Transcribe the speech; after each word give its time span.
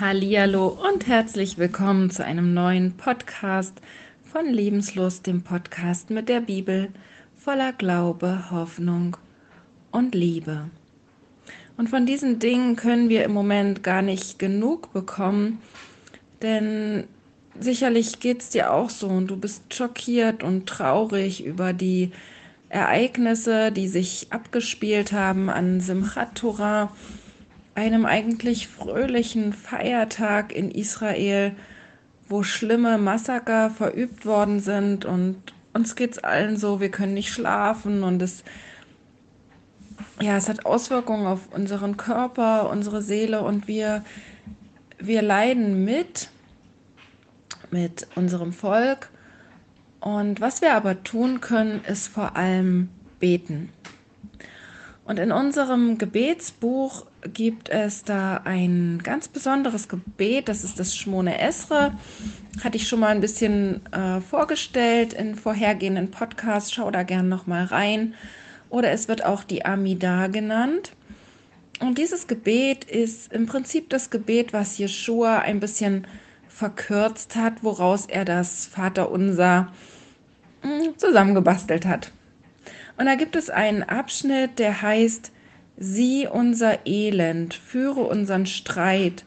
Hallihallo 0.00 0.68
und 0.68 1.06
herzlich 1.08 1.58
willkommen 1.58 2.08
zu 2.08 2.24
einem 2.24 2.54
neuen 2.54 2.96
Podcast 2.96 3.82
von 4.32 4.46
Lebenslust, 4.46 5.26
dem 5.26 5.42
Podcast 5.42 6.08
mit 6.08 6.30
der 6.30 6.40
Bibel 6.40 6.88
voller 7.36 7.74
Glaube, 7.74 8.50
Hoffnung 8.50 9.18
und 9.90 10.14
Liebe. 10.14 10.70
Und 11.76 11.90
von 11.90 12.06
diesen 12.06 12.38
Dingen 12.38 12.76
können 12.76 13.10
wir 13.10 13.24
im 13.24 13.32
Moment 13.34 13.82
gar 13.82 14.00
nicht 14.00 14.38
genug 14.38 14.90
bekommen, 14.94 15.60
denn 16.40 17.04
sicherlich 17.58 18.20
geht 18.20 18.40
es 18.40 18.48
dir 18.48 18.72
auch 18.72 18.88
so 18.88 19.06
und 19.06 19.26
du 19.26 19.36
bist 19.36 19.74
schockiert 19.74 20.42
und 20.42 20.66
traurig 20.66 21.44
über 21.44 21.74
die 21.74 22.10
Ereignisse, 22.70 23.70
die 23.70 23.88
sich 23.88 24.28
abgespielt 24.30 25.12
haben 25.12 25.50
an 25.50 25.80
Simchat 25.80 26.36
Torah 26.36 26.90
einem 27.74 28.06
eigentlich 28.06 28.68
fröhlichen 28.68 29.52
Feiertag 29.52 30.52
in 30.52 30.70
Israel, 30.70 31.54
wo 32.28 32.42
schlimme 32.42 32.98
Massaker 32.98 33.70
verübt 33.70 34.26
worden 34.26 34.60
sind 34.60 35.04
und 35.04 35.36
uns 35.72 35.96
geht 35.96 36.12
es 36.12 36.18
allen 36.18 36.56
so, 36.56 36.80
wir 36.80 36.90
können 36.90 37.14
nicht 37.14 37.32
schlafen 37.32 38.02
und 38.02 38.22
es 38.22 38.44
ja, 40.20 40.36
es 40.36 40.48
hat 40.48 40.66
Auswirkungen 40.66 41.26
auf 41.26 41.48
unseren 41.52 41.96
Körper, 41.96 42.68
unsere 42.70 43.02
Seele 43.02 43.42
und 43.42 43.68
wir 43.68 44.04
wir 44.98 45.22
leiden 45.22 45.84
mit 45.84 46.30
mit 47.70 48.06
unserem 48.16 48.52
Volk 48.52 49.10
und 50.00 50.40
was 50.40 50.60
wir 50.60 50.74
aber 50.74 51.02
tun 51.02 51.40
können, 51.40 51.84
ist 51.84 52.08
vor 52.08 52.36
allem 52.36 52.88
beten. 53.18 53.70
Und 55.10 55.18
in 55.18 55.32
unserem 55.32 55.98
Gebetsbuch 55.98 57.04
gibt 57.32 57.68
es 57.68 58.04
da 58.04 58.42
ein 58.44 59.00
ganz 59.02 59.26
besonderes 59.26 59.88
Gebet, 59.88 60.48
das 60.48 60.62
ist 60.62 60.78
das 60.78 60.94
Shmone 60.94 61.36
Esre. 61.36 61.98
Hatte 62.62 62.76
ich 62.76 62.86
schon 62.86 63.00
mal 63.00 63.08
ein 63.08 63.20
bisschen 63.20 63.84
äh, 63.90 64.20
vorgestellt 64.20 65.12
in 65.12 65.34
vorhergehenden 65.34 66.12
Podcasts. 66.12 66.72
Schau 66.72 66.92
da 66.92 67.02
gern 67.02 67.28
noch 67.28 67.48
mal 67.48 67.64
rein. 67.64 68.14
Oder 68.68 68.92
es 68.92 69.08
wird 69.08 69.24
auch 69.24 69.42
die 69.42 69.64
Amida 69.64 70.28
genannt. 70.28 70.92
Und 71.80 71.98
dieses 71.98 72.28
Gebet 72.28 72.84
ist 72.84 73.32
im 73.32 73.46
Prinzip 73.46 73.90
das 73.90 74.10
Gebet, 74.10 74.52
was 74.52 74.78
Jeshua 74.78 75.40
ein 75.40 75.58
bisschen 75.58 76.06
verkürzt 76.46 77.34
hat, 77.34 77.64
woraus 77.64 78.06
er 78.06 78.24
das 78.24 78.66
Vaterunser 78.66 79.72
hm, 80.62 80.96
zusammengebastelt 80.98 81.84
hat. 81.84 82.12
Und 83.00 83.06
da 83.06 83.14
gibt 83.14 83.34
es 83.34 83.48
einen 83.48 83.82
Abschnitt, 83.82 84.58
der 84.58 84.82
heißt, 84.82 85.32
sieh 85.78 86.26
unser 86.26 86.86
Elend, 86.86 87.54
führe 87.54 88.02
unseren 88.02 88.44
Streit 88.44 89.24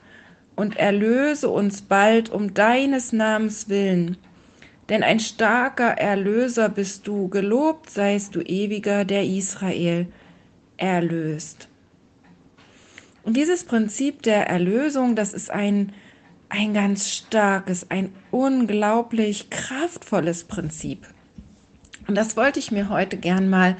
und 0.55 0.77
erlöse 0.77 1.49
uns 1.49 1.81
bald 1.81 2.29
um 2.29 2.53
deines 2.53 3.13
Namens 3.13 3.69
willen. 3.69 4.17
Denn 4.89 5.01
ein 5.01 5.19
starker 5.19 5.87
Erlöser 5.87 6.69
bist 6.69 7.07
du, 7.07 7.29
gelobt 7.29 7.89
seist 7.89 8.35
du 8.35 8.41
ewiger, 8.41 9.05
der 9.05 9.23
Israel 9.25 10.05
erlöst. 10.77 11.67
Und 13.23 13.35
dieses 13.35 13.63
Prinzip 13.63 14.21
der 14.21 14.45
Erlösung, 14.45 15.15
das 15.15 15.33
ist 15.33 15.49
ein, 15.49 15.93
ein 16.47 16.75
ganz 16.75 17.09
starkes, 17.09 17.89
ein 17.89 18.13
unglaublich 18.29 19.49
kraftvolles 19.49 20.43
Prinzip. 20.43 21.07
Und 22.07 22.15
das 22.15 22.35
wollte 22.37 22.59
ich 22.59 22.71
mir 22.71 22.89
heute 22.89 23.17
gern 23.17 23.49
mal 23.49 23.77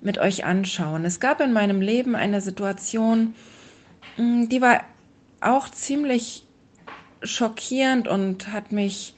mit 0.00 0.18
euch 0.18 0.44
anschauen. 0.44 1.04
Es 1.04 1.18
gab 1.18 1.40
in 1.40 1.52
meinem 1.52 1.80
Leben 1.80 2.14
eine 2.14 2.40
Situation, 2.40 3.34
mm, 4.16 4.48
die 4.48 4.60
war 4.60 4.82
auch 5.40 5.68
ziemlich 5.68 6.44
schockierend 7.22 8.06
und 8.06 8.52
hat 8.52 8.70
mich 8.70 9.14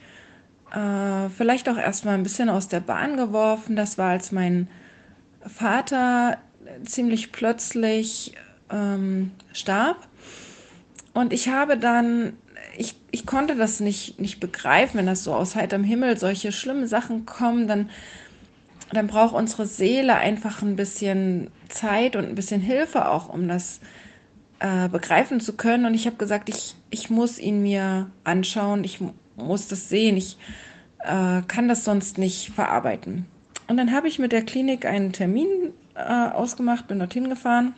äh, 0.71 1.29
vielleicht 1.29 1.69
auch 1.69 1.77
erstmal 1.77 2.15
ein 2.15 2.23
bisschen 2.23 2.49
aus 2.49 2.67
der 2.67 2.79
Bahn 2.79 3.17
geworfen. 3.17 3.75
Das 3.75 3.97
war, 3.97 4.11
als 4.11 4.31
mein 4.31 4.67
Vater 5.41 6.37
ziemlich 6.85 7.31
plötzlich 7.31 8.33
ähm, 8.69 9.31
starb. 9.53 10.07
Und 11.13 11.33
ich 11.33 11.49
habe 11.49 11.77
dann, 11.77 12.33
ich, 12.77 12.95
ich 13.11 13.25
konnte 13.25 13.55
das 13.55 13.79
nicht, 13.79 14.19
nicht 14.19 14.39
begreifen, 14.39 14.99
wenn 14.99 15.05
das 15.05 15.23
so 15.23 15.33
aus 15.33 15.55
heiterem 15.55 15.83
Himmel 15.83 16.17
solche 16.17 16.51
schlimmen 16.51 16.87
Sachen 16.87 17.25
kommen, 17.25 17.67
dann 17.67 17.89
dann 18.91 19.07
braucht 19.07 19.35
unsere 19.35 19.65
Seele 19.65 20.15
einfach 20.15 20.61
ein 20.61 20.75
bisschen 20.75 21.49
Zeit 21.69 22.15
und 22.15 22.25
ein 22.25 22.35
bisschen 22.35 22.61
Hilfe 22.61 23.09
auch, 23.09 23.29
um 23.29 23.47
das 23.47 23.79
äh, 24.59 24.87
begreifen 24.89 25.39
zu 25.39 25.53
können. 25.53 25.85
Und 25.85 25.93
ich 25.93 26.05
habe 26.05 26.17
gesagt, 26.17 26.49
ich, 26.49 26.75
ich 26.89 27.09
muss 27.09 27.39
ihn 27.39 27.61
mir 27.61 28.09
anschauen, 28.23 28.83
ich 28.83 28.99
muss 29.35 29.67
das 29.67 29.89
sehen, 29.89 30.17
ich 30.17 30.37
äh, 30.99 31.41
kann 31.47 31.67
das 31.67 31.83
sonst 31.83 32.17
nicht 32.17 32.51
verarbeiten. 32.51 33.25
Und 33.67 33.77
dann 33.77 33.91
habe 33.91 34.07
ich 34.07 34.19
mit 34.19 34.31
der 34.31 34.43
Klinik 34.43 34.85
einen 34.85 35.11
Termin 35.11 35.47
äh, 35.95 36.01
ausgemacht, 36.01 36.87
bin 36.87 36.99
dorthin 36.99 37.29
gefahren. 37.29 37.73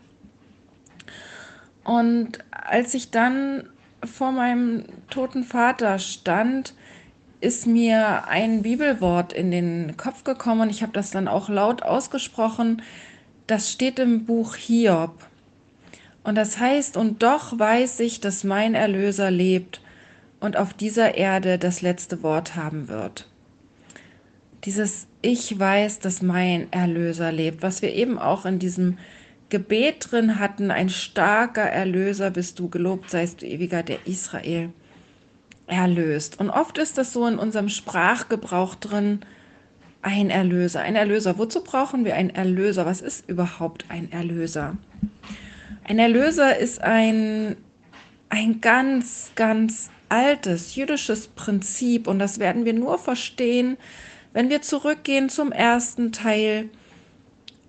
Und 1.84 2.40
als 2.52 2.94
ich 2.94 3.10
dann 3.10 3.68
vor 4.04 4.32
meinem 4.32 4.86
toten 5.10 5.44
Vater 5.44 5.98
stand, 5.98 6.74
ist 7.42 7.68
mir 7.68 8.28
ein 8.28 8.64
Bibelwort 8.64 9.32
in 9.32 9.52
den 9.52 9.96
Kopf 9.96 10.24
gekommen. 10.24 10.70
Ich 10.70 10.82
habe 10.82 10.92
das 10.92 11.12
dann 11.12 11.28
auch 11.28 11.48
laut 11.48 11.84
ausgesprochen. 11.84 12.82
Das 13.48 13.72
steht 13.72 14.00
im 14.00 14.26
Buch 14.26 14.56
Hiob. 14.56 15.26
Und 16.24 16.36
das 16.36 16.60
heißt, 16.60 16.98
und 16.98 17.24
doch 17.24 17.58
weiß 17.58 18.02
ich, 18.02 18.20
dass 18.20 18.44
mein 18.44 18.76
Erlöser 18.76 19.32
lebt 19.32 19.82
und 20.42 20.58
auf 20.58 20.74
dieser 20.74 21.16
Erde 21.16 21.58
das 21.58 21.82
letzte 21.82 22.22
Wort 22.24 22.56
haben 22.56 22.90
wird. 22.90 23.28
Dieses 24.66 25.08
Ich 25.22 25.58
weiß, 25.58 26.00
dass 26.00 26.22
mein 26.22 26.72
Erlöser 26.72 27.32
lebt, 27.32 27.64
was 27.64 27.82
wir 27.82 27.94
eben 27.94 28.20
auch 28.20 28.46
in 28.46 28.60
diesem 28.60 28.98
Gebet 29.48 30.12
drin 30.12 30.40
hatten, 30.40 30.72
ein 30.72 30.90
starker 30.90 31.64
Erlöser 31.64 32.32
bist 32.32 32.60
du, 32.60 32.70
gelobt 32.70 33.10
seist 33.10 33.42
du 33.42 33.46
ewiger 33.48 33.82
der 33.82 34.06
Israel 34.06 34.72
erlöst. 35.70 36.40
Und 36.40 36.50
oft 36.50 36.78
ist 36.78 36.98
das 36.98 37.14
so 37.14 37.26
in 37.26 37.40
unserem 37.40 37.70
Sprachgebrauch 37.70 38.76
drin, 38.76 39.22
ein 40.02 40.30
Erlöser, 40.30 40.82
ein 40.82 40.96
Erlöser. 40.96 41.38
Wozu 41.38 41.64
brauchen 41.64 42.06
wir 42.06 42.16
einen 42.16 42.30
Erlöser? 42.30 42.86
Was 42.86 43.02
ist 43.02 43.28
überhaupt 43.30 43.86
ein 43.90 44.12
Erlöser? 44.12 44.78
Ein 45.84 46.00
Erlöser 46.00 46.58
ist 46.58 46.82
ein, 46.82 47.58
ein 48.30 48.62
ganz, 48.62 49.32
ganz 49.36 49.90
altes 50.08 50.76
jüdisches 50.76 51.28
Prinzip 51.28 52.08
und 52.08 52.20
das 52.20 52.40
werden 52.40 52.66
wir 52.66 52.74
nur 52.74 52.98
verstehen, 52.98 53.78
wenn 54.34 54.50
wir 54.50 54.62
zurückgehen 54.62 55.30
zum 55.30 55.52
ersten 55.52 56.12
Teil 56.12 56.70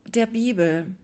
der 0.06 0.26
Bibel. 0.26 0.94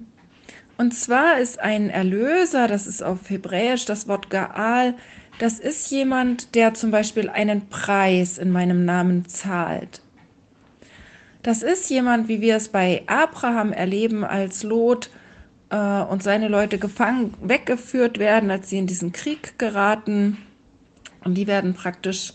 Und 0.79 0.93
zwar 0.93 1.39
ist 1.39 1.59
ein 1.59 1.89
Erlöser, 1.89 2.69
das 2.69 2.87
ist 2.87 3.03
auf 3.03 3.31
Hebräisch 3.31 3.87
das 3.87 4.09
Wort 4.09 4.29
Gaal, 4.29 4.95
das 5.39 5.59
ist 5.59 5.91
jemand, 5.91 6.55
der 6.55 6.75
zum 6.75 6.91
Beispiel 6.91 7.29
einen 7.29 7.69
Preis 7.69 8.39
in 8.39 8.51
meinem 8.51 8.85
Namen 8.85 9.29
zahlt. 9.29 10.01
Das 11.43 11.63
ist 11.63 11.89
jemand, 11.91 12.29
wie 12.29 12.41
wir 12.41 12.57
es 12.57 12.69
bei 12.69 13.03
Abraham 13.07 13.73
erleben, 13.73 14.25
als 14.25 14.63
Lot 14.63 15.11
äh, 15.71 15.77
und 15.77 16.23
seine 16.23 16.49
Leute 16.49 16.79
gefangen 16.79 17.35
weggeführt 17.41 18.19
werden, 18.19 18.51
als 18.51 18.71
sie 18.71 18.79
in 18.79 18.87
diesen 18.87 19.13
Krieg 19.13 19.59
geraten. 19.59 20.39
Und 21.25 21.35
die 21.35 21.47
werden 21.47 21.75
praktisch 21.75 22.33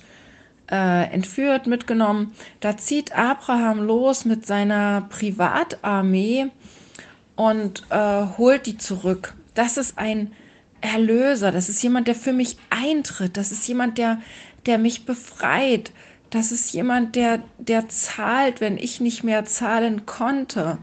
äh, 0.69 1.11
entführt, 1.11 1.67
mitgenommen. 1.67 2.33
Da 2.61 2.77
zieht 2.77 3.13
Abraham 3.13 3.81
los 3.81 4.25
mit 4.25 4.45
seiner 4.45 5.07
Privatarmee 5.09 6.47
und 7.35 7.83
äh, 7.89 8.25
holt 8.37 8.65
die 8.65 8.77
zurück. 8.77 9.33
Das 9.55 9.77
ist 9.77 9.97
ein 9.97 10.31
Erlöser, 10.81 11.51
das 11.51 11.69
ist 11.69 11.81
jemand, 11.83 12.07
der 12.07 12.15
für 12.15 12.33
mich 12.33 12.57
eintritt, 12.69 13.37
das 13.37 13.51
ist 13.51 13.67
jemand, 13.67 13.97
der, 13.97 14.21
der 14.65 14.77
mich 14.77 15.05
befreit, 15.05 15.91
das 16.31 16.51
ist 16.51 16.73
jemand, 16.73 17.15
der, 17.15 17.43
der 17.59 17.89
zahlt, 17.89 18.61
wenn 18.61 18.77
ich 18.77 18.99
nicht 18.99 19.23
mehr 19.23 19.45
zahlen 19.45 20.05
konnte. 20.05 20.77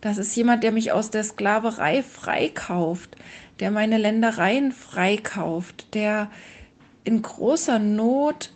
Das 0.00 0.16
ist 0.18 0.34
jemand, 0.36 0.62
der 0.62 0.72
mich 0.72 0.92
aus 0.92 1.10
der 1.10 1.24
Sklaverei 1.24 2.02
freikauft, 2.02 3.16
der 3.58 3.72
meine 3.72 3.98
Ländereien 3.98 4.70
freikauft, 4.70 5.94
der 5.94 6.30
in 7.02 7.22
großer 7.22 7.80
Not 7.80 8.52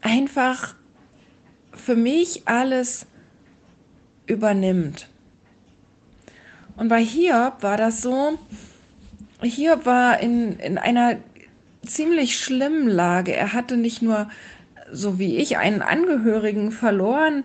einfach 0.00 0.74
für 1.74 1.96
mich 1.96 2.46
alles 2.46 3.06
übernimmt. 4.26 5.08
Und 6.76 6.88
bei 6.88 7.02
Hiob 7.02 7.62
war 7.62 7.76
das 7.76 8.02
so, 8.02 8.38
hier 9.42 9.84
war 9.84 10.20
in, 10.20 10.58
in 10.58 10.78
einer 10.78 11.16
ziemlich 11.86 12.38
schlimmen 12.38 12.88
Lage. 12.88 13.34
Er 13.34 13.52
hatte 13.52 13.76
nicht 13.76 14.02
nur, 14.02 14.28
so 14.90 15.18
wie 15.18 15.36
ich, 15.36 15.58
einen 15.58 15.82
Angehörigen 15.82 16.70
verloren 16.70 17.44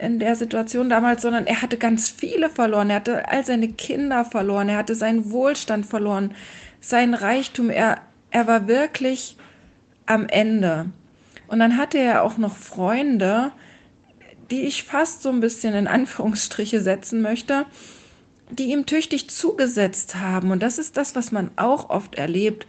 in 0.00 0.18
der 0.18 0.36
Situation 0.36 0.88
damals, 0.88 1.22
sondern 1.22 1.46
er 1.46 1.62
hatte 1.62 1.76
ganz 1.76 2.08
viele 2.10 2.50
verloren. 2.50 2.90
Er 2.90 2.96
hatte 2.96 3.28
all 3.28 3.44
seine 3.44 3.68
Kinder 3.68 4.24
verloren. 4.24 4.68
Er 4.68 4.78
hatte 4.78 4.94
seinen 4.94 5.30
Wohlstand 5.30 5.86
verloren, 5.86 6.34
seinen 6.80 7.14
Reichtum. 7.14 7.70
Er, 7.70 7.98
er 8.30 8.46
war 8.46 8.68
wirklich 8.68 9.36
am 10.06 10.28
Ende. 10.28 10.86
Und 11.48 11.58
dann 11.60 11.76
hatte 11.76 11.98
er 11.98 12.22
auch 12.22 12.38
noch 12.38 12.56
Freunde, 12.56 13.52
die 14.50 14.62
ich 14.62 14.84
fast 14.84 15.22
so 15.22 15.30
ein 15.30 15.40
bisschen 15.40 15.74
in 15.74 15.86
Anführungsstriche 15.86 16.80
setzen 16.80 17.20
möchte, 17.20 17.66
die 18.50 18.70
ihm 18.72 18.86
tüchtig 18.86 19.28
zugesetzt 19.28 20.16
haben. 20.16 20.50
Und 20.50 20.62
das 20.62 20.78
ist 20.78 20.96
das, 20.96 21.14
was 21.16 21.32
man 21.32 21.50
auch 21.56 21.90
oft 21.90 22.14
erlebt, 22.14 22.66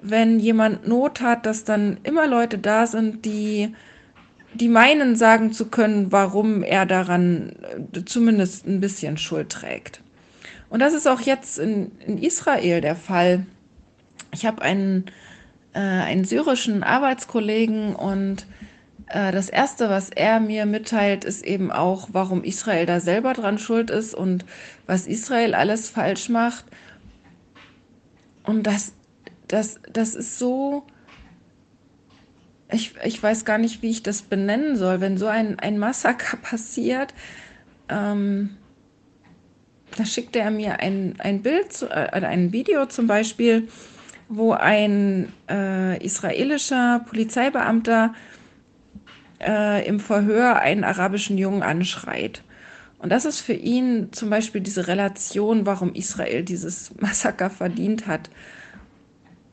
wenn 0.00 0.40
jemand 0.40 0.86
Not 0.86 1.20
hat, 1.20 1.46
dass 1.46 1.64
dann 1.64 1.98
immer 2.02 2.26
Leute 2.26 2.58
da 2.58 2.86
sind, 2.86 3.24
die, 3.24 3.74
die 4.54 4.68
meinen 4.68 5.14
sagen 5.14 5.52
zu 5.52 5.66
können, 5.66 6.10
warum 6.10 6.62
er 6.62 6.86
daran 6.86 7.54
äh, 7.94 8.04
zumindest 8.04 8.66
ein 8.66 8.80
bisschen 8.80 9.16
Schuld 9.16 9.50
trägt. 9.50 10.00
Und 10.68 10.80
das 10.80 10.94
ist 10.94 11.06
auch 11.06 11.20
jetzt 11.20 11.58
in, 11.58 11.92
in 12.06 12.18
Israel 12.18 12.80
der 12.80 12.96
Fall. 12.96 13.46
Ich 14.32 14.44
habe 14.44 14.62
einen, 14.62 15.04
äh, 15.74 15.78
einen 15.78 16.24
syrischen 16.24 16.82
Arbeitskollegen 16.82 17.94
und 17.94 18.46
das 19.12 19.50
Erste, 19.50 19.90
was 19.90 20.08
er 20.08 20.40
mir 20.40 20.64
mitteilt, 20.64 21.24
ist 21.24 21.44
eben 21.44 21.70
auch, 21.70 22.08
warum 22.12 22.44
Israel 22.44 22.86
da 22.86 22.98
selber 22.98 23.34
dran 23.34 23.58
schuld 23.58 23.90
ist 23.90 24.14
und 24.14 24.46
was 24.86 25.06
Israel 25.06 25.54
alles 25.54 25.90
falsch 25.90 26.30
macht. 26.30 26.64
Und 28.44 28.66
das, 28.66 28.94
das, 29.48 29.78
das 29.92 30.14
ist 30.14 30.38
so, 30.38 30.86
ich, 32.70 32.94
ich 33.04 33.22
weiß 33.22 33.44
gar 33.44 33.58
nicht, 33.58 33.82
wie 33.82 33.90
ich 33.90 34.02
das 34.02 34.22
benennen 34.22 34.76
soll, 34.76 35.02
wenn 35.02 35.18
so 35.18 35.26
ein, 35.26 35.58
ein 35.58 35.78
Massaker 35.78 36.36
passiert. 36.42 37.12
Ähm, 37.90 38.56
da 39.94 40.06
schickte 40.06 40.38
er 40.38 40.50
mir 40.50 40.80
ein, 40.80 41.16
ein 41.18 41.42
Bild, 41.42 41.82
äh, 41.82 42.24
ein 42.24 42.52
Video 42.52 42.86
zum 42.86 43.06
Beispiel, 43.06 43.68
wo 44.30 44.52
ein 44.52 45.30
äh, 45.50 46.02
israelischer 46.02 47.04
Polizeibeamter 47.06 48.14
äh, 49.42 49.86
im 49.86 50.00
Verhör 50.00 50.56
einen 50.56 50.84
arabischen 50.84 51.38
Jungen 51.38 51.62
anschreit. 51.62 52.42
Und 52.98 53.10
das 53.10 53.24
ist 53.24 53.40
für 53.40 53.52
ihn 53.52 54.12
zum 54.12 54.30
Beispiel 54.30 54.60
diese 54.60 54.86
Relation, 54.86 55.66
warum 55.66 55.94
Israel 55.94 56.44
dieses 56.44 56.94
Massaker 57.00 57.50
verdient 57.50 58.06
hat. 58.06 58.30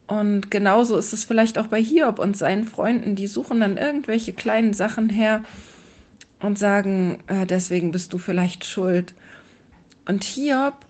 Und 0.07 0.49
genauso 0.49 0.97
ist 0.97 1.13
es 1.13 1.23
vielleicht 1.23 1.57
auch 1.57 1.67
bei 1.67 1.81
Hiob 1.81 2.19
und 2.19 2.35
seinen 2.35 2.65
Freunden, 2.65 3.15
die 3.15 3.27
suchen 3.27 3.59
dann 3.59 3.77
irgendwelche 3.77 4.33
kleinen 4.33 4.73
Sachen 4.73 5.09
her 5.09 5.43
und 6.39 6.57
sagen, 6.57 7.19
äh, 7.27 7.45
deswegen 7.45 7.91
bist 7.91 8.13
du 8.13 8.17
vielleicht 8.17 8.65
schuld. 8.65 9.13
Und 10.07 10.23
Hiob, 10.23 10.85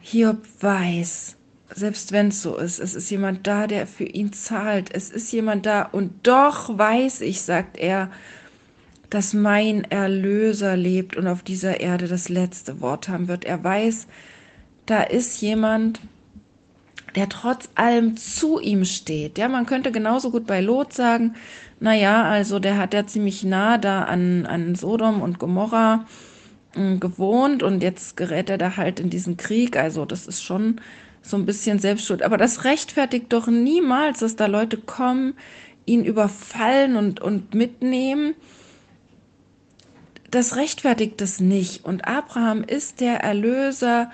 Hiob 0.00 0.38
weiß, 0.60 1.36
selbst 1.74 2.12
wenn 2.12 2.28
es 2.28 2.42
so 2.42 2.56
ist, 2.56 2.78
es 2.78 2.94
ist 2.94 3.10
jemand 3.10 3.46
da, 3.46 3.66
der 3.66 3.86
für 3.86 4.04
ihn 4.04 4.32
zahlt. 4.32 4.94
Es 4.94 5.10
ist 5.10 5.32
jemand 5.32 5.66
da 5.66 5.82
und 5.82 6.26
doch 6.26 6.76
weiß 6.76 7.20
ich, 7.22 7.42
sagt 7.42 7.76
er, 7.76 8.10
dass 9.10 9.34
mein 9.34 9.84
Erlöser 9.90 10.76
lebt 10.76 11.16
und 11.16 11.26
auf 11.26 11.42
dieser 11.42 11.80
Erde 11.80 12.08
das 12.08 12.28
letzte 12.28 12.80
Wort 12.80 13.08
haben 13.08 13.28
wird. 13.28 13.44
Er 13.44 13.62
weiß, 13.62 14.06
da 14.86 15.02
ist 15.02 15.40
jemand, 15.42 16.00
der 17.14 17.28
trotz 17.28 17.68
allem 17.74 18.16
zu 18.16 18.58
ihm 18.58 18.84
steht. 18.84 19.36
Ja, 19.36 19.48
man 19.48 19.66
könnte 19.66 19.92
genauso 19.92 20.30
gut 20.30 20.46
bei 20.46 20.60
Lot 20.60 20.94
sagen, 20.94 21.34
naja, 21.80 22.22
also 22.22 22.58
der 22.58 22.78
hat 22.78 22.94
ja 22.94 23.06
ziemlich 23.06 23.44
nah 23.44 23.76
da 23.76 24.04
an, 24.04 24.46
an 24.46 24.74
Sodom 24.74 25.20
und 25.20 25.38
Gomorra 25.38 26.06
äh, 26.74 26.96
gewohnt 26.96 27.62
und 27.62 27.82
jetzt 27.82 28.16
gerät 28.16 28.48
er 28.48 28.58
da 28.58 28.76
halt 28.76 29.00
in 29.00 29.10
diesen 29.10 29.36
Krieg. 29.36 29.76
Also 29.76 30.04
das 30.04 30.26
ist 30.26 30.42
schon 30.42 30.80
so 31.22 31.36
ein 31.36 31.46
bisschen 31.46 31.78
Selbstschuld. 31.78 32.22
Aber 32.22 32.36
das 32.36 32.64
rechtfertigt 32.64 33.32
doch 33.32 33.46
niemals, 33.46 34.18
dass 34.18 34.36
da 34.36 34.46
Leute 34.46 34.76
kommen, 34.76 35.34
ihn 35.86 36.04
überfallen 36.04 36.96
und, 36.96 37.20
und 37.20 37.54
mitnehmen. 37.54 38.34
Das 40.30 40.56
rechtfertigt 40.56 41.20
es 41.20 41.40
nicht. 41.40 41.84
Und 41.84 42.06
Abraham 42.06 42.64
ist 42.64 43.00
der 43.00 43.20
Erlöser, 43.20 44.10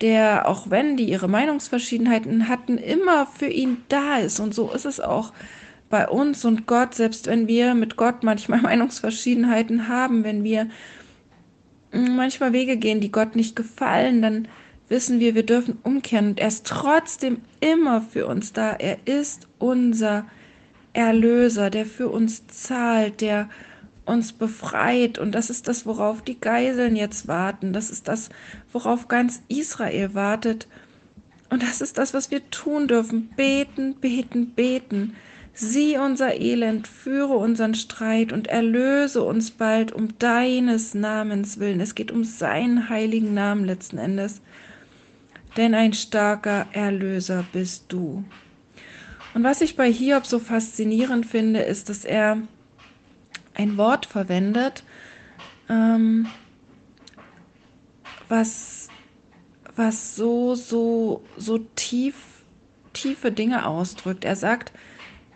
der, 0.00 0.48
auch 0.48 0.70
wenn 0.70 0.96
die 0.96 1.08
ihre 1.08 1.28
Meinungsverschiedenheiten 1.28 2.48
hatten, 2.48 2.78
immer 2.78 3.26
für 3.26 3.48
ihn 3.48 3.78
da 3.88 4.18
ist. 4.18 4.40
Und 4.40 4.54
so 4.54 4.70
ist 4.72 4.86
es 4.86 5.00
auch 5.00 5.32
bei 5.90 6.08
uns 6.08 6.44
und 6.44 6.66
Gott, 6.66 6.94
selbst 6.94 7.26
wenn 7.26 7.48
wir 7.48 7.74
mit 7.74 7.96
Gott 7.96 8.22
manchmal 8.22 8.60
Meinungsverschiedenheiten 8.62 9.88
haben, 9.88 10.24
wenn 10.24 10.44
wir 10.44 10.68
manchmal 11.92 12.52
Wege 12.52 12.76
gehen, 12.76 13.00
die 13.00 13.10
Gott 13.10 13.34
nicht 13.34 13.56
gefallen, 13.56 14.22
dann 14.22 14.48
wissen 14.88 15.20
wir, 15.20 15.34
wir 15.34 15.44
dürfen 15.44 15.78
umkehren 15.82 16.28
und 16.28 16.40
er 16.40 16.48
ist 16.48 16.66
trotzdem 16.66 17.42
immer 17.60 18.02
für 18.02 18.26
uns 18.26 18.52
da. 18.52 18.72
Er 18.72 18.98
ist 19.06 19.46
unser 19.58 20.26
Erlöser, 20.92 21.70
der 21.70 21.86
für 21.86 22.08
uns 22.08 22.46
zahlt, 22.46 23.20
der 23.20 23.48
uns 24.06 24.32
befreit. 24.32 25.18
Und 25.18 25.32
das 25.32 25.50
ist 25.50 25.68
das, 25.68 25.86
worauf 25.86 26.22
die 26.22 26.40
Geiseln 26.40 26.96
jetzt 26.96 27.28
warten. 27.28 27.72
Das 27.72 27.90
ist 27.90 28.08
das, 28.08 28.30
worauf 28.72 29.08
ganz 29.08 29.42
Israel 29.48 30.14
wartet. 30.14 30.66
Und 31.50 31.62
das 31.62 31.80
ist 31.80 31.98
das, 31.98 32.14
was 32.14 32.30
wir 32.30 32.50
tun 32.50 32.88
dürfen. 32.88 33.28
Beten, 33.36 33.94
beten, 33.94 34.50
beten. 34.54 35.14
Sieh 35.52 35.98
unser 35.98 36.40
Elend, 36.40 36.86
führe 36.86 37.36
unseren 37.36 37.74
Streit 37.74 38.32
und 38.32 38.46
erlöse 38.46 39.22
uns 39.22 39.50
bald 39.50 39.92
um 39.92 40.16
deines 40.18 40.94
Namens 40.94 41.58
willen. 41.58 41.80
Es 41.80 41.94
geht 41.94 42.12
um 42.12 42.22
seinen 42.22 42.88
heiligen 42.88 43.34
Namen 43.34 43.64
letzten 43.64 43.98
Endes 43.98 44.40
denn 45.56 45.74
ein 45.74 45.92
starker 45.92 46.66
Erlöser 46.72 47.44
bist 47.52 47.86
du. 47.88 48.24
Und 49.34 49.44
was 49.44 49.60
ich 49.60 49.76
bei 49.76 49.92
Hiob 49.92 50.26
so 50.26 50.38
faszinierend 50.38 51.26
finde, 51.26 51.60
ist, 51.60 51.88
dass 51.88 52.04
er 52.04 52.38
ein 53.54 53.76
Wort 53.76 54.06
verwendet, 54.06 54.84
ähm, 55.68 56.26
was, 58.28 58.88
was 59.76 60.16
so, 60.16 60.54
so, 60.54 61.22
so 61.36 61.58
tief, 61.76 62.14
tiefe 62.92 63.32
Dinge 63.32 63.66
ausdrückt. 63.66 64.24
Er 64.24 64.36
sagt, 64.36 64.72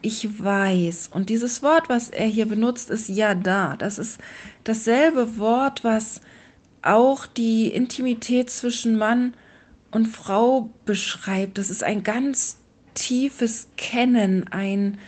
ich 0.02 0.42
weiß. 0.42 1.10
Und 1.12 1.28
dieses 1.28 1.62
Wort, 1.62 1.88
was 1.88 2.10
er 2.10 2.26
hier 2.26 2.46
benutzt, 2.46 2.90
ist 2.90 3.08
ja 3.08 3.34
da. 3.34 3.76
Das 3.76 3.98
ist 3.98 4.20
dasselbe 4.64 5.38
Wort, 5.38 5.84
was 5.84 6.20
auch 6.82 7.26
die 7.26 7.68
Intimität 7.68 8.50
zwischen 8.50 8.98
Mann 8.98 9.34
und 9.92 10.06
Frau 10.06 10.70
beschreibt. 10.84 11.58
Das 11.58 11.70
ist 11.70 11.84
ein 11.84 12.02
ganz 12.02 12.58
tiefes 12.94 13.68
Kennen, 13.76 14.48
ein, 14.48 14.98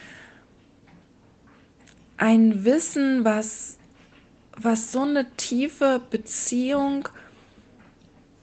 ein 2.17 2.64
Wissen, 2.64 3.24
was, 3.24 3.79
was 4.56 4.93
so 4.93 5.03
eine 5.03 5.31
tiefe 5.36 6.00
Beziehung 6.10 7.08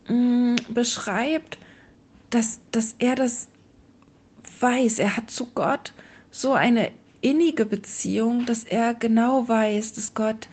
mh, 0.07 0.15
mm, 0.15 0.55
beschreibt, 0.69 1.57
dass, 2.29 2.59
dass 2.71 2.95
er 2.99 3.15
das 3.15 3.47
weiß. 4.59 4.99
Er 4.99 5.17
hat 5.17 5.31
zu 5.31 5.47
Gott 5.47 5.93
so 6.31 6.53
eine 6.53 6.91
innige 7.21 7.65
Beziehung, 7.65 8.45
dass 8.45 8.63
er 8.63 8.93
genau 8.93 9.47
weiß, 9.47 9.93
dass 9.93 10.13
Gott 10.13 10.47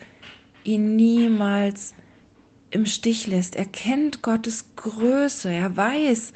ihn 0.63 0.95
niemals 0.95 1.95
im 2.71 2.85
Stich 2.85 3.27
lässt. 3.27 3.55
Er 3.55 3.65
kennt 3.65 4.21
Gottes 4.21 4.65
Größe. 4.75 5.51
Er 5.51 5.75
weiß, 5.75 6.33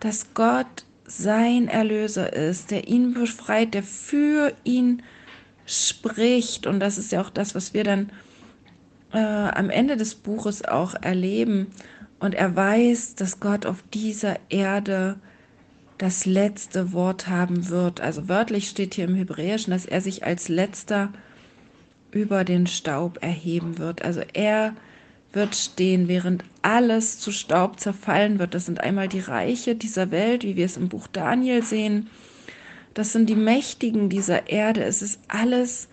dass 0.00 0.34
Gott 0.34 0.84
sein 1.04 1.68
Erlöser 1.68 2.32
ist, 2.32 2.70
der 2.70 2.88
ihn 2.88 3.14
befreit, 3.14 3.74
der 3.74 3.82
für 3.82 4.52
ihn 4.64 5.02
spricht. 5.66 6.66
Und 6.66 6.80
das 6.80 6.98
ist 6.98 7.12
ja 7.12 7.20
auch 7.20 7.30
das, 7.30 7.54
was 7.54 7.74
wir 7.74 7.84
dann 7.84 8.10
äh, 9.12 9.18
am 9.18 9.70
Ende 9.70 9.96
des 9.96 10.14
Buches 10.14 10.64
auch 10.64 10.94
erleben. 10.94 11.68
Und 12.18 12.34
er 12.34 12.54
weiß, 12.54 13.16
dass 13.16 13.40
Gott 13.40 13.66
auf 13.66 13.82
dieser 13.92 14.38
Erde 14.48 15.16
das 15.98 16.24
letzte 16.24 16.92
Wort 16.92 17.28
haben 17.28 17.68
wird. 17.68 18.00
Also 18.00 18.28
wörtlich 18.28 18.68
steht 18.68 18.94
hier 18.94 19.04
im 19.04 19.14
Hebräischen, 19.14 19.72
dass 19.72 19.86
er 19.86 20.00
sich 20.00 20.24
als 20.24 20.48
letzter 20.48 21.12
über 22.10 22.44
den 22.44 22.66
Staub 22.66 23.18
erheben 23.22 23.78
wird. 23.78 24.02
Also 24.02 24.20
er 24.32 24.74
wird 25.32 25.54
stehen, 25.56 26.08
während 26.08 26.44
alles 26.60 27.18
zu 27.18 27.32
Staub 27.32 27.80
zerfallen 27.80 28.38
wird. 28.38 28.54
Das 28.54 28.66
sind 28.66 28.80
einmal 28.80 29.08
die 29.08 29.20
Reiche 29.20 29.74
dieser 29.74 30.10
Welt, 30.10 30.44
wie 30.44 30.56
wir 30.56 30.66
es 30.66 30.76
im 30.76 30.88
Buch 30.88 31.06
Daniel 31.06 31.62
sehen. 31.62 32.10
Das 32.94 33.12
sind 33.12 33.28
die 33.28 33.36
Mächtigen 33.36 34.10
dieser 34.10 34.48
Erde. 34.48 34.84
Es 34.84 35.00
ist 35.00 35.20
alles 35.28 35.88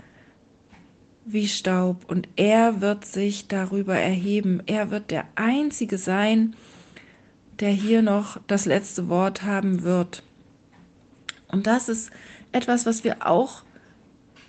wie 1.25 1.48
Staub 1.48 2.05
und 2.10 2.27
er 2.36 2.81
wird 2.81 3.05
sich 3.05 3.48
darüber 3.48 3.96
erheben. 3.96 4.62
Er 4.65 4.91
wird 4.91 5.12
der 5.12 5.25
Einzige 5.36 5.98
sein, 5.98 6.55
der 7.60 7.69
hier 7.69 8.01
noch 8.01 8.39
das 8.48 8.65
letzte 8.65 9.10
Wort 9.10 9.43
haben 9.43 9.84
wird. 9.84 10.24
Und 11.48 11.67
das 11.67 11.88
ist 11.89 12.12
etwas, 12.51 12.86
was 12.86 13.03
wir 13.03 13.27
auch 13.27 13.63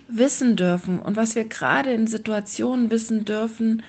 wissen 0.07 0.55
dürfen 0.55 0.99
und 0.99 1.15
was 1.15 1.35
wir 1.35 1.45
gerade 1.45 1.93
in 1.93 2.07
Situationen 2.07 2.91
wissen 2.91 3.25
dürfen, 3.25 3.83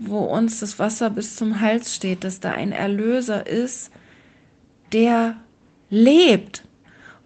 wo 0.00 0.18
uns 0.20 0.60
das 0.60 0.78
Wasser 0.78 1.10
bis 1.10 1.36
zum 1.36 1.60
Hals 1.60 1.94
steht, 1.94 2.24
dass 2.24 2.40
da 2.40 2.52
ein 2.52 2.72
Erlöser 2.72 3.46
ist, 3.46 3.90
der 4.92 5.36
lebt 5.90 6.64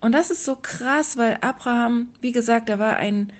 Und 0.00 0.12
das 0.12 0.30
ist 0.30 0.44
so 0.44 0.56
krass, 0.56 1.16
weil 1.16 1.38
Abraham, 1.40 2.08
wie 2.20 2.32
gesagt, 2.32 2.68
er 2.68 2.78
war 2.78 2.96
ein, 2.96 3.32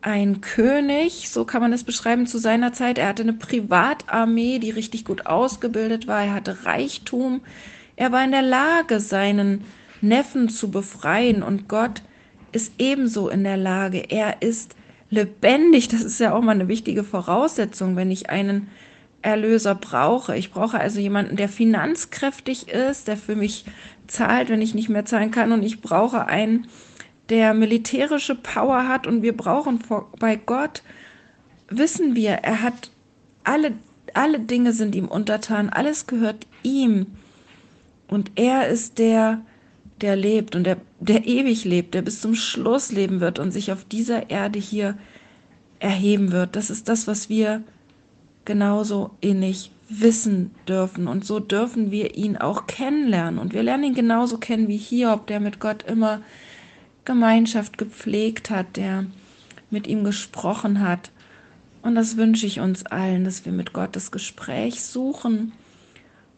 ein 0.00 0.40
König, 0.40 1.30
so 1.30 1.44
kann 1.44 1.62
man 1.62 1.72
es 1.72 1.84
beschreiben 1.84 2.26
zu 2.26 2.38
seiner 2.38 2.72
Zeit. 2.72 2.98
Er 2.98 3.08
hatte 3.08 3.22
eine 3.22 3.32
Privatarmee, 3.32 4.58
die 4.58 4.70
richtig 4.70 5.04
gut 5.04 5.26
ausgebildet 5.26 6.06
war. 6.06 6.24
Er 6.24 6.34
hatte 6.34 6.64
Reichtum. 6.64 7.42
Er 7.96 8.12
war 8.12 8.24
in 8.24 8.32
der 8.32 8.42
Lage, 8.42 9.00
seinen 9.00 9.64
Neffen 10.00 10.48
zu 10.48 10.70
befreien. 10.70 11.42
Und 11.42 11.68
Gott 11.68 12.02
ist 12.52 12.72
ebenso 12.78 13.28
in 13.28 13.44
der 13.44 13.56
Lage. 13.56 13.98
Er 14.10 14.42
ist 14.42 14.74
lebendig. 15.10 15.88
Das 15.88 16.02
ist 16.02 16.20
ja 16.20 16.34
auch 16.34 16.42
mal 16.42 16.52
eine 16.52 16.68
wichtige 16.68 17.04
Voraussetzung, 17.04 17.96
wenn 17.96 18.10
ich 18.10 18.30
einen 18.30 18.68
Erlöser 19.22 19.74
brauche. 19.74 20.36
Ich 20.36 20.52
brauche 20.52 20.78
also 20.78 21.00
jemanden, 21.00 21.36
der 21.36 21.48
finanzkräftig 21.48 22.68
ist, 22.68 23.08
der 23.08 23.16
für 23.16 23.36
mich 23.36 23.64
zahlt, 24.06 24.50
wenn 24.50 24.60
ich 24.60 24.74
nicht 24.74 24.88
mehr 24.88 25.04
zahlen 25.04 25.30
kann. 25.30 25.52
Und 25.52 25.62
ich 25.62 25.80
brauche 25.80 26.26
einen, 26.26 26.66
der 27.30 27.54
militärische 27.54 28.34
Power 28.34 28.86
hat. 28.88 29.06
Und 29.06 29.22
wir 29.22 29.36
brauchen 29.36 29.80
vor, 29.80 30.10
bei 30.18 30.36
Gott, 30.36 30.82
wissen 31.68 32.14
wir, 32.14 32.32
er 32.32 32.62
hat 32.62 32.90
alle, 33.44 33.72
alle 34.12 34.40
Dinge 34.40 34.72
sind 34.72 34.94
ihm 34.94 35.08
untertan, 35.08 35.70
alles 35.70 36.06
gehört 36.06 36.46
ihm. 36.62 37.06
Und 38.08 38.32
er 38.36 38.68
ist 38.68 38.98
der, 38.98 39.40
der 40.00 40.16
lebt 40.16 40.54
und 40.54 40.64
der, 40.64 40.76
der 41.04 41.26
ewig 41.26 41.64
lebt, 41.64 41.94
der 41.94 42.02
bis 42.02 42.20
zum 42.20 42.34
Schluss 42.34 42.90
leben 42.90 43.20
wird 43.20 43.38
und 43.38 43.50
sich 43.50 43.72
auf 43.72 43.84
dieser 43.84 44.30
Erde 44.30 44.58
hier 44.58 44.96
erheben 45.78 46.32
wird. 46.32 46.56
Das 46.56 46.70
ist 46.70 46.88
das, 46.88 47.06
was 47.06 47.28
wir 47.28 47.62
genauso 48.46 49.10
innig 49.20 49.70
wissen 49.88 50.52
dürfen. 50.66 51.06
Und 51.06 51.26
so 51.26 51.40
dürfen 51.40 51.90
wir 51.90 52.16
ihn 52.16 52.38
auch 52.38 52.66
kennenlernen. 52.66 53.38
Und 53.38 53.52
wir 53.52 53.62
lernen 53.62 53.84
ihn 53.84 53.94
genauso 53.94 54.38
kennen 54.38 54.66
wie 54.68 54.78
Hiob, 54.78 55.26
der 55.26 55.40
mit 55.40 55.60
Gott 55.60 55.82
immer 55.82 56.22
Gemeinschaft 57.04 57.76
gepflegt 57.76 58.48
hat, 58.48 58.76
der 58.76 59.04
mit 59.70 59.86
ihm 59.86 60.04
gesprochen 60.04 60.80
hat. 60.80 61.10
Und 61.82 61.96
das 61.96 62.16
wünsche 62.16 62.46
ich 62.46 62.60
uns 62.60 62.86
allen, 62.86 63.24
dass 63.24 63.44
wir 63.44 63.52
mit 63.52 63.74
Gott 63.74 63.94
das 63.94 64.10
Gespräch 64.10 64.82
suchen 64.82 65.52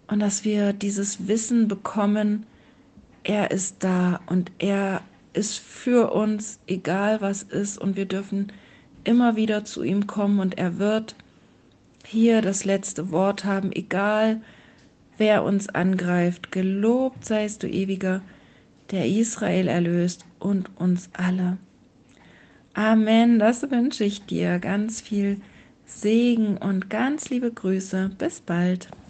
und 0.08 0.18
dass 0.18 0.44
wir 0.44 0.72
dieses 0.72 1.28
Wissen 1.28 1.68
bekommen, 1.68 2.46
er 3.26 3.50
ist 3.50 3.82
da 3.82 4.20
und 4.26 4.52
er 4.60 5.02
ist 5.32 5.58
für 5.58 6.12
uns, 6.12 6.60
egal 6.68 7.20
was 7.20 7.42
ist, 7.42 7.76
und 7.76 7.96
wir 7.96 8.06
dürfen 8.06 8.52
immer 9.02 9.34
wieder 9.34 9.64
zu 9.64 9.82
ihm 9.82 10.06
kommen 10.06 10.38
und 10.38 10.56
er 10.58 10.78
wird 10.78 11.16
hier 12.06 12.40
das 12.40 12.64
letzte 12.64 13.10
Wort 13.10 13.44
haben, 13.44 13.72
egal 13.72 14.40
wer 15.18 15.42
uns 15.42 15.68
angreift. 15.68 16.52
Gelobt 16.52 17.24
seist 17.24 17.64
du, 17.64 17.68
ewiger, 17.68 18.22
der 18.92 19.06
Israel 19.06 19.66
erlöst 19.66 20.24
und 20.38 20.70
uns 20.76 21.10
alle. 21.12 21.58
Amen, 22.74 23.40
das 23.40 23.68
wünsche 23.70 24.04
ich 24.04 24.24
dir. 24.26 24.60
Ganz 24.60 25.00
viel 25.00 25.40
Segen 25.84 26.58
und 26.58 26.90
ganz 26.90 27.28
liebe 27.28 27.50
Grüße. 27.50 28.12
Bis 28.18 28.40
bald. 28.40 28.88